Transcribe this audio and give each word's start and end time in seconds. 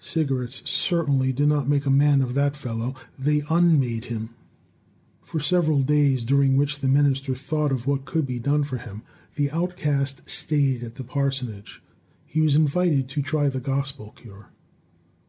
Cigarettes 0.00 0.68
certainly 0.68 1.32
did 1.32 1.46
not 1.46 1.68
make 1.68 1.86
a 1.86 1.90
man 1.90 2.20
of 2.20 2.34
that 2.34 2.56
fellow. 2.56 2.96
They 3.16 3.44
unmade 3.48 4.06
him." 4.06 4.30
For 5.22 5.38
several 5.38 5.80
days, 5.84 6.24
during 6.24 6.56
which 6.56 6.80
the 6.80 6.88
minister 6.88 7.36
thought 7.36 7.70
of 7.70 7.86
what 7.86 8.04
could 8.04 8.26
be 8.26 8.40
done 8.40 8.64
for 8.64 8.78
him, 8.78 9.02
the 9.36 9.48
outcast 9.52 10.22
stayed 10.28 10.82
at 10.82 10.96
the 10.96 11.04
parsonage. 11.04 11.80
He 12.24 12.40
was 12.40 12.56
invited 12.56 13.06
to 13.10 13.22
try 13.22 13.48
the 13.48 13.60
gospel 13.60 14.10
cure. 14.20 14.50